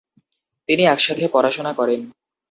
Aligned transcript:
তিনি 0.69 0.83
একসাথে 0.85 1.25
পড়াশোনা 1.27 1.71
করেন। 1.73 2.01